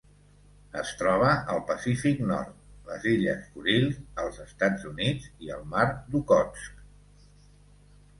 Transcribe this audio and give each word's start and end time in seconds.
Es 0.83 0.91
troba 0.99 1.27
al 1.55 1.59
Pacífic 1.65 2.23
nord: 2.31 2.55
les 2.87 3.05
Illes 3.11 3.43
Kurils, 3.57 3.99
els 4.23 4.39
Estats 4.45 4.87
Units 4.93 5.29
i 5.49 5.53
el 5.57 5.67
Mar 5.75 5.85
d'Okhotsk. 6.15 6.81